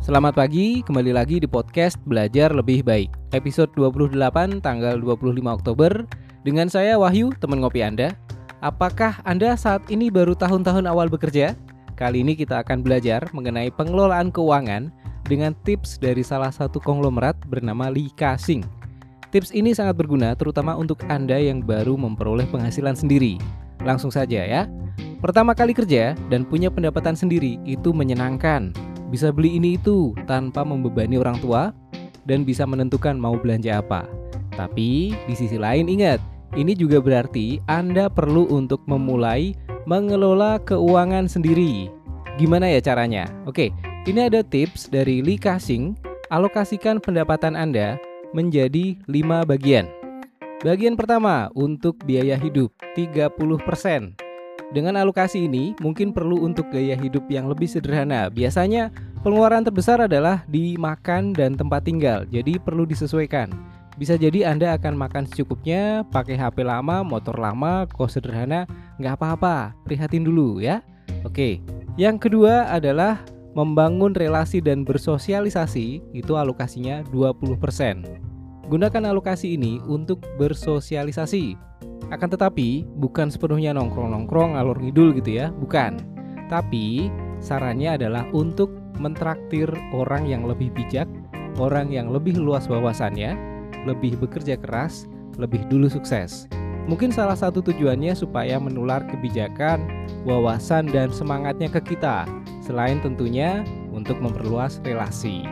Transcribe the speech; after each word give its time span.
Selamat 0.00 0.32
pagi, 0.32 0.80
kembali 0.80 1.12
lagi 1.12 1.44
di 1.44 1.44
podcast 1.44 2.00
Belajar 2.08 2.56
Lebih 2.56 2.80
Baik. 2.80 3.12
Episode 3.36 3.68
28 3.76 4.16
tanggal 4.64 4.96
25 4.96 5.44
Oktober. 5.44 6.08
Dengan 6.40 6.72
saya 6.72 6.96
Wahyu, 6.96 7.36
teman 7.36 7.60
ngopi 7.60 7.84
Anda. 7.84 8.16
Apakah 8.64 9.20
Anda 9.28 9.52
saat 9.60 9.84
ini 9.92 10.08
baru 10.08 10.32
tahun-tahun 10.32 10.88
awal 10.88 11.12
bekerja? 11.12 11.52
Kali 12.00 12.24
ini 12.24 12.32
kita 12.32 12.64
akan 12.64 12.80
belajar 12.80 13.28
mengenai 13.36 13.68
pengelolaan 13.68 14.32
keuangan 14.32 14.88
Dengan 15.28 15.52
tips 15.68 16.00
dari 16.00 16.24
salah 16.24 16.48
satu 16.48 16.80
konglomerat 16.80 17.36
bernama 17.44 17.92
Lee 17.92 18.08
Ka-sing. 18.16 18.64
Tips 19.28 19.52
ini 19.52 19.76
sangat 19.76 20.00
berguna 20.00 20.32
terutama 20.32 20.80
untuk 20.80 21.04
Anda 21.12 21.36
yang 21.36 21.60
baru 21.60 22.00
memperoleh 22.00 22.48
penghasilan 22.48 22.96
sendiri. 22.96 23.36
Langsung 23.84 24.08
saja 24.08 24.48
ya. 24.48 24.64
Pertama 25.20 25.52
kali 25.52 25.76
kerja 25.76 26.16
dan 26.32 26.48
punya 26.48 26.72
pendapatan 26.72 27.12
sendiri 27.12 27.60
itu 27.68 27.92
menyenangkan 27.92 28.72
bisa 29.10 29.34
beli 29.34 29.58
ini 29.58 29.74
itu 29.74 30.14
tanpa 30.30 30.62
membebani 30.62 31.18
orang 31.18 31.36
tua 31.42 31.74
dan 32.24 32.46
bisa 32.46 32.62
menentukan 32.64 33.18
mau 33.18 33.34
belanja 33.34 33.82
apa. 33.82 34.06
Tapi 34.54 35.12
di 35.26 35.34
sisi 35.34 35.58
lain 35.58 35.90
ingat, 35.90 36.22
ini 36.54 36.78
juga 36.78 37.02
berarti 37.02 37.58
Anda 37.66 38.06
perlu 38.06 38.46
untuk 38.50 38.82
memulai 38.86 39.54
mengelola 39.84 40.62
keuangan 40.62 41.26
sendiri. 41.26 41.90
Gimana 42.38 42.70
ya 42.70 42.78
caranya? 42.78 43.26
Oke, 43.44 43.74
ini 44.06 44.30
ada 44.30 44.46
tips 44.46 44.86
dari 44.86 45.20
Lee 45.20 45.36
Ka-sing, 45.36 45.98
alokasikan 46.30 47.02
pendapatan 47.02 47.58
Anda 47.58 47.98
menjadi 48.30 48.94
5 49.10 49.42
bagian. 49.42 49.90
Bagian 50.62 50.94
pertama 50.94 51.48
untuk 51.56 51.98
biaya 52.04 52.36
hidup 52.36 52.70
30%. 52.94 54.29
Dengan 54.70 54.94
alokasi 54.94 55.50
ini, 55.50 55.74
mungkin 55.82 56.14
perlu 56.14 56.46
untuk 56.46 56.70
gaya 56.70 56.94
hidup 56.94 57.26
yang 57.26 57.50
lebih 57.50 57.66
sederhana. 57.66 58.30
Biasanya, 58.30 58.94
pengeluaran 59.26 59.66
terbesar 59.66 59.98
adalah 60.06 60.46
di 60.46 60.78
makan 60.78 61.34
dan 61.34 61.58
tempat 61.58 61.82
tinggal, 61.82 62.22
jadi 62.30 62.54
perlu 62.62 62.86
disesuaikan. 62.86 63.50
Bisa 63.98 64.14
jadi 64.14 64.46
Anda 64.46 64.78
akan 64.78 64.94
makan 64.94 65.26
secukupnya, 65.26 66.06
pakai 66.14 66.38
HP 66.38 66.62
lama, 66.62 67.02
motor 67.02 67.34
lama, 67.34 67.90
kos 67.90 68.14
sederhana, 68.14 68.64
nggak 69.02 69.18
apa-apa, 69.18 69.74
prihatin 69.82 70.22
dulu 70.22 70.62
ya. 70.62 70.86
Oke, 71.26 71.58
yang 71.98 72.22
kedua 72.22 72.70
adalah 72.70 73.20
membangun 73.58 74.14
relasi 74.14 74.62
dan 74.62 74.86
bersosialisasi, 74.86 76.14
itu 76.14 76.32
alokasinya 76.38 77.02
20%. 77.10 78.06
Gunakan 78.70 79.02
alokasi 79.10 79.58
ini 79.58 79.82
untuk 79.90 80.22
bersosialisasi, 80.38 81.58
akan 82.10 82.28
tetapi, 82.34 82.90
bukan 82.98 83.30
sepenuhnya 83.30 83.70
nongkrong-nongkrong 83.78 84.58
alur 84.58 84.82
ngidul 84.82 85.14
gitu 85.14 85.38
ya, 85.38 85.54
bukan. 85.54 86.02
Tapi, 86.50 87.06
sarannya 87.38 87.94
adalah 87.94 88.26
untuk 88.34 88.74
mentraktir 88.98 89.70
orang 89.94 90.26
yang 90.26 90.42
lebih 90.42 90.74
bijak, 90.74 91.06
orang 91.62 91.88
yang 91.94 92.10
lebih 92.10 92.34
luas 92.34 92.66
wawasannya, 92.66 93.38
lebih 93.86 94.18
bekerja 94.18 94.58
keras, 94.58 95.06
lebih 95.38 95.62
dulu 95.70 95.86
sukses. 95.86 96.50
Mungkin 96.90 97.14
salah 97.14 97.38
satu 97.38 97.62
tujuannya 97.62 98.18
supaya 98.18 98.58
menular 98.58 99.06
kebijakan, 99.06 99.86
wawasan, 100.26 100.90
dan 100.90 101.14
semangatnya 101.14 101.70
ke 101.70 101.94
kita, 101.94 102.26
selain 102.66 102.98
tentunya 102.98 103.62
untuk 103.94 104.18
memperluas 104.18 104.82
relasi. 104.82 105.46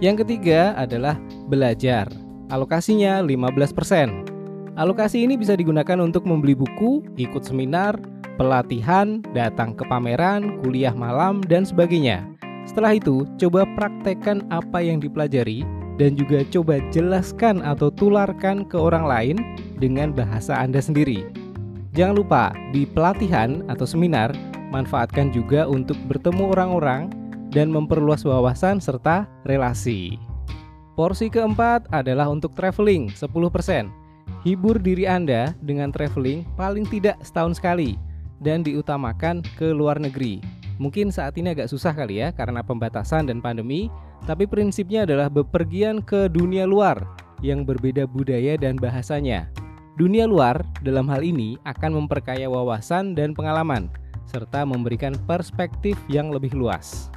Yang 0.00 0.24
ketiga 0.24 0.72
adalah 0.76 1.20
belajar. 1.48 2.08
Alokasinya 2.48 3.20
15%. 3.20 4.35
Alokasi 4.76 5.24
ini 5.24 5.40
bisa 5.40 5.56
digunakan 5.56 5.96
untuk 6.04 6.28
membeli 6.28 6.52
buku, 6.52 7.00
ikut 7.16 7.40
seminar, 7.40 7.96
pelatihan, 8.36 9.24
datang 9.32 9.72
ke 9.72 9.88
pameran, 9.88 10.60
kuliah 10.60 10.92
malam, 10.92 11.40
dan 11.48 11.64
sebagainya. 11.64 12.28
Setelah 12.68 13.00
itu, 13.00 13.24
coba 13.40 13.64
praktekkan 13.72 14.44
apa 14.52 14.84
yang 14.84 15.00
dipelajari 15.00 15.64
dan 15.96 16.12
juga 16.12 16.44
coba 16.52 16.76
jelaskan 16.92 17.64
atau 17.64 17.88
tularkan 17.88 18.68
ke 18.68 18.76
orang 18.76 19.08
lain 19.08 19.36
dengan 19.80 20.12
bahasa 20.12 20.52
Anda 20.52 20.84
sendiri. 20.84 21.24
Jangan 21.96 22.20
lupa, 22.20 22.52
di 22.76 22.84
pelatihan 22.84 23.64
atau 23.72 23.88
seminar, 23.88 24.36
manfaatkan 24.68 25.32
juga 25.32 25.64
untuk 25.64 25.96
bertemu 26.04 26.52
orang-orang 26.52 27.08
dan 27.48 27.72
memperluas 27.72 28.28
wawasan 28.28 28.76
serta 28.76 29.24
relasi. 29.48 30.20
Porsi 31.00 31.32
keempat 31.32 31.88
adalah 31.96 32.28
untuk 32.28 32.52
traveling 32.52 33.08
10%. 33.16 34.04
Hibur 34.44 34.76
diri 34.76 35.08
Anda 35.08 35.56
dengan 35.64 35.94
traveling 35.94 36.44
paling 36.58 36.84
tidak 36.90 37.16
setahun 37.24 37.56
sekali 37.56 37.96
dan 38.44 38.60
diutamakan 38.60 39.40
ke 39.56 39.72
luar 39.72 39.96
negeri. 39.96 40.44
Mungkin 40.76 41.08
saat 41.08 41.40
ini 41.40 41.56
agak 41.56 41.72
susah 41.72 41.96
kali 41.96 42.20
ya 42.20 42.36
karena 42.36 42.60
pembatasan 42.60 43.32
dan 43.32 43.40
pandemi, 43.40 43.88
tapi 44.28 44.44
prinsipnya 44.44 45.08
adalah 45.08 45.32
bepergian 45.32 46.04
ke 46.04 46.28
dunia 46.28 46.68
luar 46.68 47.00
yang 47.40 47.64
berbeda 47.64 48.04
budaya 48.04 48.60
dan 48.60 48.76
bahasanya. 48.76 49.48
Dunia 49.96 50.28
luar 50.28 50.60
dalam 50.84 51.08
hal 51.08 51.24
ini 51.24 51.56
akan 51.64 52.04
memperkaya 52.04 52.44
wawasan 52.44 53.16
dan 53.16 53.32
pengalaman 53.32 53.88
serta 54.28 54.68
memberikan 54.68 55.16
perspektif 55.24 55.96
yang 56.12 56.28
lebih 56.28 56.52
luas. 56.52 57.08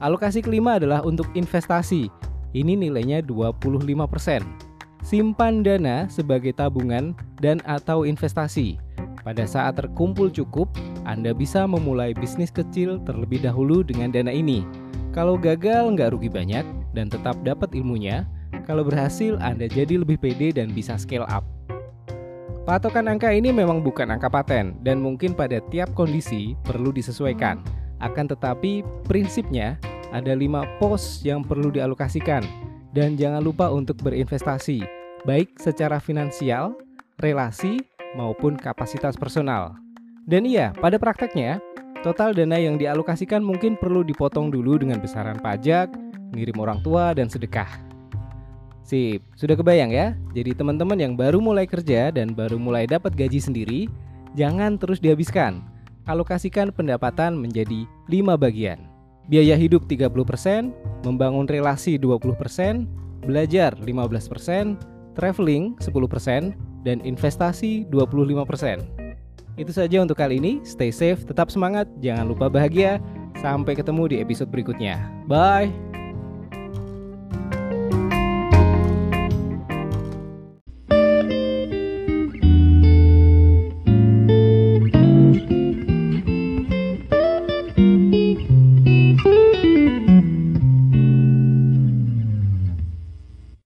Alokasi 0.00 0.40
kelima 0.40 0.80
adalah 0.80 1.04
untuk 1.04 1.28
investasi. 1.36 2.08
Ini 2.56 2.72
nilainya 2.80 3.20
25% 3.20 4.67
simpan 5.08 5.64
dana 5.64 6.04
sebagai 6.12 6.52
tabungan 6.52 7.16
dan 7.40 7.64
atau 7.64 8.04
investasi. 8.04 8.76
Pada 9.24 9.48
saat 9.48 9.80
terkumpul 9.80 10.28
cukup, 10.28 10.68
Anda 11.08 11.32
bisa 11.32 11.64
memulai 11.64 12.12
bisnis 12.12 12.52
kecil 12.52 13.00
terlebih 13.08 13.40
dahulu 13.40 13.80
dengan 13.80 14.12
dana 14.12 14.28
ini. 14.28 14.68
Kalau 15.16 15.40
gagal 15.40 15.96
nggak 15.96 16.12
rugi 16.12 16.28
banyak 16.28 16.60
dan 16.92 17.08
tetap 17.08 17.40
dapat 17.40 17.72
ilmunya, 17.72 18.28
kalau 18.68 18.84
berhasil 18.84 19.40
Anda 19.40 19.64
jadi 19.64 19.96
lebih 19.96 20.20
pede 20.20 20.52
dan 20.52 20.76
bisa 20.76 21.00
scale 21.00 21.24
up. 21.32 21.40
Patokan 22.68 23.08
angka 23.08 23.32
ini 23.32 23.48
memang 23.48 23.80
bukan 23.80 24.12
angka 24.12 24.28
paten 24.28 24.76
dan 24.84 25.00
mungkin 25.00 25.32
pada 25.32 25.64
tiap 25.72 25.88
kondisi 25.96 26.52
perlu 26.68 26.92
disesuaikan. 26.92 27.64
Akan 28.04 28.28
tetapi 28.28 28.84
prinsipnya 29.08 29.80
ada 30.12 30.36
lima 30.36 30.68
pos 30.76 31.24
yang 31.24 31.40
perlu 31.40 31.72
dialokasikan 31.72 32.44
dan 32.92 33.16
jangan 33.16 33.40
lupa 33.40 33.72
untuk 33.72 33.96
berinvestasi 34.04 34.97
baik 35.26 35.58
secara 35.58 35.98
finansial, 35.98 36.76
relasi, 37.18 37.82
maupun 38.14 38.54
kapasitas 38.54 39.18
personal. 39.18 39.74
Dan 40.28 40.44
iya, 40.44 40.76
pada 40.76 41.00
prakteknya, 41.00 41.58
total 42.04 42.36
dana 42.36 42.60
yang 42.60 42.76
dialokasikan 42.76 43.40
mungkin 43.40 43.74
perlu 43.80 44.04
dipotong 44.04 44.52
dulu 44.52 44.78
dengan 44.78 45.00
besaran 45.00 45.40
pajak, 45.40 45.88
ngirim 46.36 46.56
orang 46.60 46.84
tua, 46.84 47.16
dan 47.16 47.32
sedekah. 47.32 47.68
Sip, 48.88 49.20
sudah 49.36 49.52
kebayang 49.52 49.92
ya? 49.92 50.16
Jadi 50.32 50.56
teman-teman 50.56 50.96
yang 50.96 51.12
baru 51.12 51.44
mulai 51.44 51.68
kerja 51.68 52.08
dan 52.08 52.32
baru 52.32 52.56
mulai 52.56 52.88
dapat 52.88 53.12
gaji 53.12 53.36
sendiri, 53.36 53.80
jangan 54.32 54.80
terus 54.80 54.96
dihabiskan. 54.96 55.60
Alokasikan 56.08 56.72
pendapatan 56.72 57.36
menjadi 57.36 57.84
5 58.08 58.40
bagian. 58.40 58.80
Biaya 59.28 59.60
hidup 59.60 59.84
30%, 59.84 60.72
membangun 61.04 61.44
relasi 61.44 62.00
20%, 62.00 62.88
belajar 63.28 63.76
15%, 63.76 64.80
traveling 65.18 65.74
10%, 65.82 66.54
dan 66.86 67.02
investasi 67.02 67.90
25%. 67.90 68.86
Itu 69.58 69.74
saja 69.74 69.98
untuk 69.98 70.14
kali 70.14 70.38
ini. 70.38 70.62
Stay 70.62 70.94
safe, 70.94 71.26
tetap 71.26 71.50
semangat, 71.50 71.90
jangan 71.98 72.30
lupa 72.30 72.46
bahagia. 72.46 73.02
Sampai 73.42 73.74
ketemu 73.74 74.06
di 74.06 74.16
episode 74.22 74.50
berikutnya. 74.50 75.02
Bye. 75.26 75.87